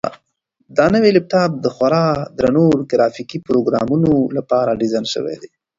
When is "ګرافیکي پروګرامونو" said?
2.91-4.11